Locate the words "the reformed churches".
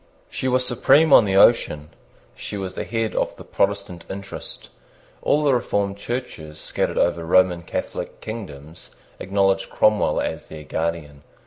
5.43-6.59